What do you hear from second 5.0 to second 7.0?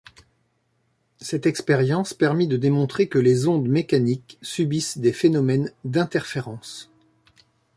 phénomènes d'interférences.